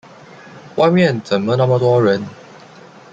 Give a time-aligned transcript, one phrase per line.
[0.77, 2.25] 外面怎么那么多人？